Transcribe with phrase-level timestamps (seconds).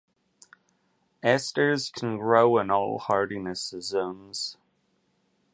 [1.21, 4.57] Asters can grow in all hardiness zones.